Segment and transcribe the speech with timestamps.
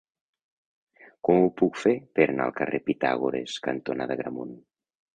[1.29, 4.61] Com ho puc fer per anar al carrer Pitàgores cantonada Agramunt?